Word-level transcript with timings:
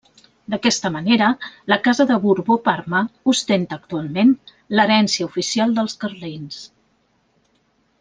D'aquesta 0.51 0.89
manera, 0.95 1.27
la 1.73 1.77
casa 1.87 2.07
de 2.13 2.17
Borbó-Parma 2.23 3.03
ostenta 3.35 3.79
actualment 3.81 4.35
l'herència 4.77 5.31
oficial 5.33 5.81
dels 5.81 5.97
carlins. 6.07 6.63